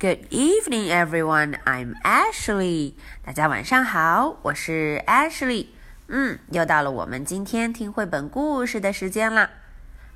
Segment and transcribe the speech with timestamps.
[0.00, 1.58] Good evening, everyone.
[1.66, 2.94] I'm Ashley.
[3.22, 5.66] 大家晚上好，我是 Ashley。
[6.08, 9.50] 嗯，又到了我们今天听绘本故事的时间啦。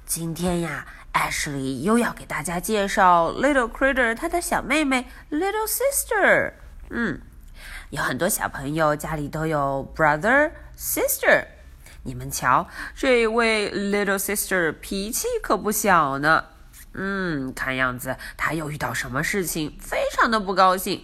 [0.06, 6.54] 今天呀，Ashley 又要给大家介绍 Little Critter 他的小妹妹 Little Sister。
[6.88, 7.20] 嗯，
[7.90, 11.44] 有很多小朋友家里都有 brother sister。
[12.04, 12.66] 你们瞧，
[12.96, 16.42] 这位 Little Sister 脾气可不小呢。
[16.94, 21.02] 嗯，看样子他又遇到什么事情，非常的不高兴。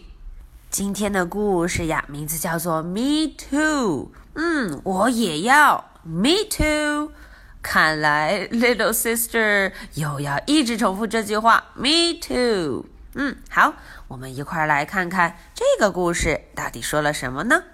[0.71, 4.13] 今天的故事呀，名字叫做 Me Too。
[4.35, 7.13] 嗯，我也要 Me Too。
[7.61, 12.87] 看来 Little Sister 又要一直重复这句话 Me Too。
[13.15, 13.75] 嗯，好，
[14.07, 17.65] 我们一块儿来看看这个故事到底说了什么呢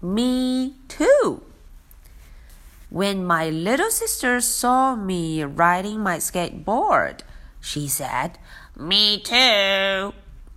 [0.00, 1.44] ？Me Too。
[2.90, 7.18] When my little sister saw me riding my skateboard,
[7.65, 8.31] She said,
[8.73, 10.13] "Me too."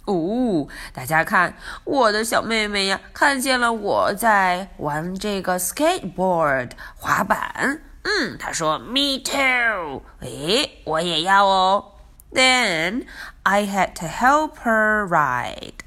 [0.07, 7.81] 哦，大家看，我的小妹妹呀，看见了我在玩这个 skateboard 滑板。
[8.03, 11.93] 嗯，她说，"Me too." 诶，我也要哦。
[12.33, 13.07] Then
[13.45, 15.81] I had to help her ride.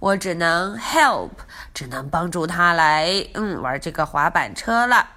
[0.00, 1.30] 我只能 help，
[1.72, 5.08] 只能帮助她来嗯玩这个滑板车了。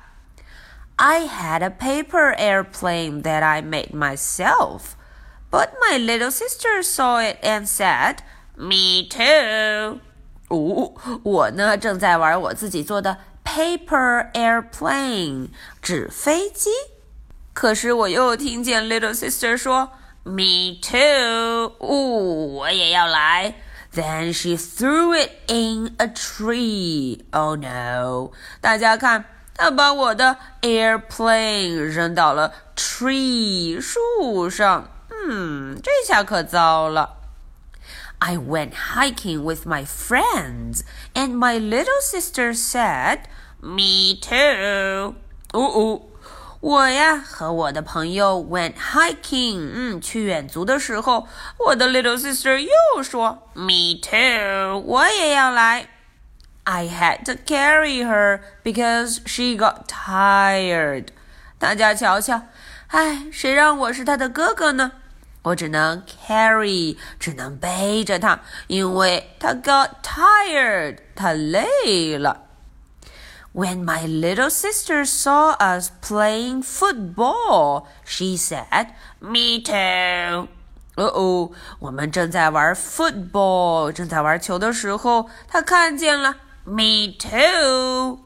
[0.95, 4.95] I had a paper airplane that I made myself.
[5.51, 8.17] But my little sister saw it and said,
[8.55, 9.99] "Me too."
[10.49, 15.49] 哦，我呢正在玩我自己做的 paper airplane
[15.81, 16.69] 纸飞机，
[17.53, 19.91] 可是我又听见 little sister 说
[20.23, 23.55] "Me too." 哦，我也要来。
[23.93, 27.21] Then she threw it in a tree.
[27.31, 28.31] Oh no！
[28.61, 34.91] 大家看，她把我的 airplane 扔到了 tree 树上。
[35.28, 37.18] 嗯这下可糟了。
[38.18, 40.82] I went hiking with my friends,
[41.14, 43.22] and my little sister said,
[43.60, 45.16] "Me too."
[45.52, 46.02] 哦哦，
[46.60, 51.26] 我呀和我的朋友 went hiking，嗯，去远足的时候，
[51.58, 55.88] 我的 little sister 又说，"Me too." 我也要来。
[56.64, 61.08] I had to carry her because she got tired.
[61.58, 62.42] 大家瞧瞧，
[62.86, 64.92] 哎，谁让我是她的哥哥呢？
[65.43, 72.43] 我只能 carry，只能背着它，因为它 got tired，它累了。
[73.53, 80.49] When my little sister saw us playing football, she said, "Me too."
[80.95, 86.35] 哦哦，我们正在玩 football，正在玩球的时候，她看见了
[86.65, 88.19] "Me too."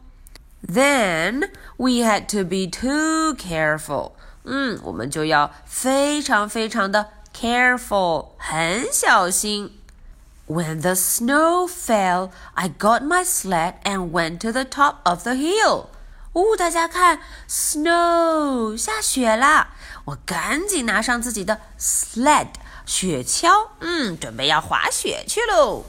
[0.68, 4.14] Then we had to be too careful.
[4.47, 9.81] 嗯，我们就要非常非常的 careful，很小心。
[10.47, 15.87] When the snow fell, I got my sled and went to the top of the hill.
[16.33, 17.19] 哦，大家看
[17.49, 19.71] ，snow 下雪啦！
[20.05, 22.49] 我赶紧拿上自己的 sled
[22.85, 25.85] 雪橇，嗯，准备要滑雪去喽。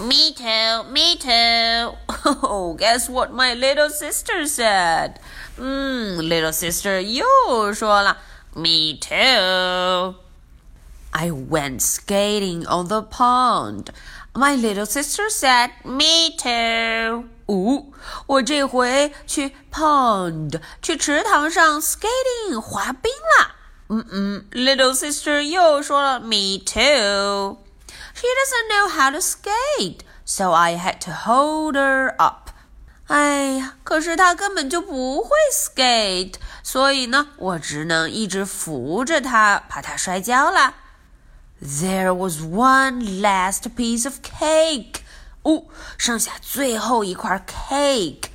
[0.00, 1.96] Me too, me too.
[2.42, 5.20] Oh, guess what my little sister said?
[5.56, 8.16] 嗯，little sister 又说了，
[8.56, 10.16] Me too.
[11.12, 13.90] I went skating on the pond.
[14.32, 17.84] My little sister said, "Me too." 哦，
[18.26, 23.54] 我这回去 pond 去池塘上 skating 滑冰啦。
[23.88, 27.58] 嗯嗯，little sister 又说了 "Me too."
[28.18, 32.50] She doesn't know how to skate, so I had to hold her up.
[33.08, 40.74] 哎呀，可是她根本就不会 skate，所以呢，我只能一直扶着她，怕她摔跤了。
[41.62, 45.02] There was one last piece of cake.
[45.42, 45.64] 哦，
[45.98, 48.30] 剩下最后一块 cake.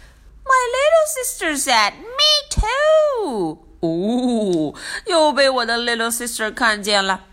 [0.46, 4.74] My little sister said, "Me too." 哦，
[5.06, 7.26] 又被我的 little sister 看见了。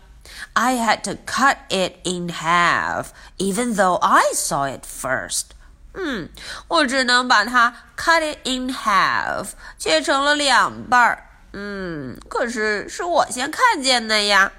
[0.53, 5.51] I had to cut it in half, even though I saw it first.
[5.93, 6.29] 嗯，
[6.67, 11.23] 我只能把它 cut it in half，切成了两半儿。
[11.53, 14.51] 嗯，可是是我先看见的呀。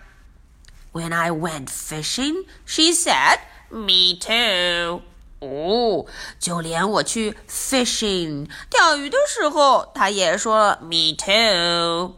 [0.93, 3.38] When I went fishing, she said,
[3.70, 5.02] "Me too."
[5.40, 6.06] 哦，
[6.40, 12.16] 就连我去 fishing 钓鱼的时候，她也说 "Me too."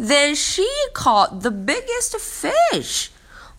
[0.00, 3.08] Then she caught the biggest fish.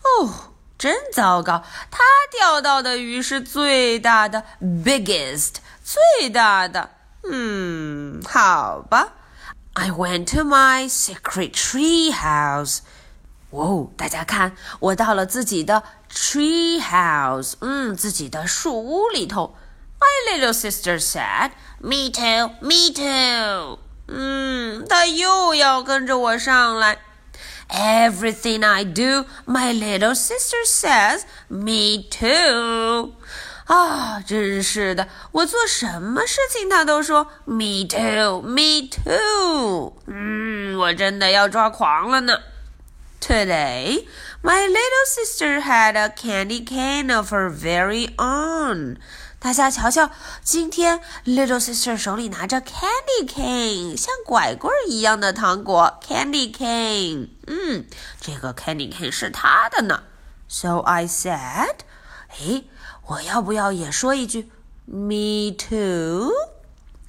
[0.02, 0.52] 哦。
[0.78, 1.64] 真糟糕！
[1.90, 6.90] 他钓到的鱼是最大的，biggest，最大的。
[7.28, 9.14] 嗯，好吧。
[9.72, 12.78] I went to my secret tree house.
[13.50, 19.56] 哦，大家看，我到了自己的 tree house，嗯，自己的树屋里头。
[19.98, 23.80] My little sister said, "Me too, me too."
[24.12, 26.98] 嗯，她又要跟着我上来。
[27.70, 33.12] Everything I do, my little sister says, "Me too."
[33.66, 42.38] 啊，真是的，我做什么事情她都说 "Me too, me too." 嗯，我真的要抓狂了呢。
[43.20, 44.06] Today,
[44.42, 48.96] my little sister had a candy cane of her very own.
[49.42, 50.10] 大家瞧瞧，
[50.42, 57.28] 今天 little sister 手里拿着 candy cane，像拐棍一样的糖果 candy cane。
[57.46, 57.86] 嗯，
[58.20, 60.02] 这个 candy cane 是她的呢。
[60.48, 61.76] So I said，
[62.28, 62.64] 哎，
[63.06, 64.50] 我要不要也说一句
[64.86, 66.32] me too？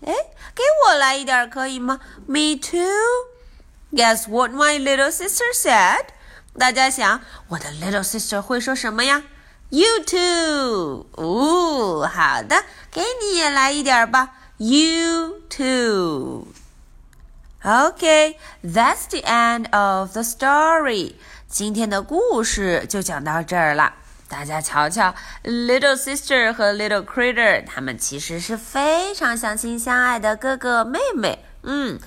[0.06, 0.14] 哎，
[0.54, 2.00] 给我来一点可以吗？
[2.26, 6.06] Me too。Guess what my little sister said？
[6.58, 9.24] 大家想，我的 little sister 会说什么呀
[9.75, 11.07] ？You too。
[11.17, 12.63] 哦，好的，
[12.93, 14.31] 给你也来一点吧。
[14.59, 16.47] You too。
[17.65, 21.15] OK，that's the end of the story.
[21.49, 23.95] 今天的故事就讲到这儿了。
[24.29, 25.13] 大家瞧瞧
[25.43, 31.45] ，little sister 和 little critter，他们其实是非常相亲相爱的哥哥妹妹。
[31.65, 31.99] 嗯。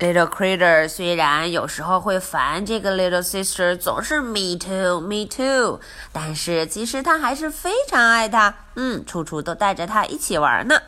[0.00, 5.80] Little critter 虽然有时候会烦这个 little sister 总是 me too me too，
[6.12, 10.80] 但是其实他还是非常爱她，嗯，处处都带着她一起玩呢。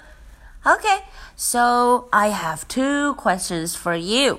[0.62, 1.00] Okay,
[1.37, 4.38] so I have two questions for you.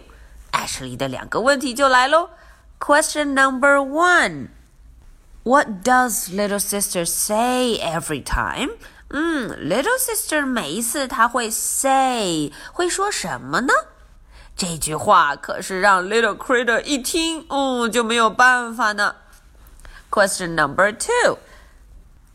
[0.54, 2.30] Ashley 的两个问题就来喽。
[2.80, 4.48] Question number one.
[5.44, 8.70] What does little sister say every time?
[9.10, 13.74] 嗯，little sister 每一次她会 say 会说什么呢？
[14.57, 19.17] 这句话可是让 Little Critter 一听，嗯，就没有办法呢。
[20.11, 21.39] Question number two.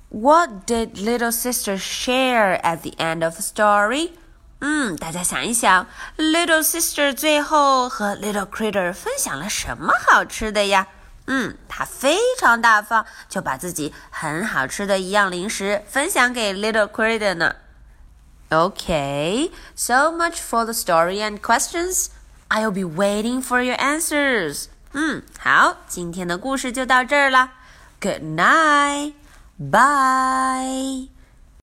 [0.10, 4.12] What did little sister share at the end of the story?
[4.60, 5.88] 嗯，大家想一想
[6.18, 10.88] ，Little Sister 最后和 Little Critter 分享了什么好吃的呀？
[11.26, 17.56] 嗯，她非常大方，就把自己很好吃的一样零食分享给 Little Critter 呢。
[18.51, 22.11] Okay, so much for the story and questions.
[22.49, 24.69] I'll be waiting for your answers.
[24.93, 27.53] 嗯，好，今天的故事就到这儿了。
[28.01, 29.15] Good night,
[29.59, 31.10] bye.